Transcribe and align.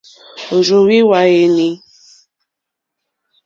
Ò 0.55 0.57
rzóhwì 0.65 0.97
hwàèní. 1.07 1.67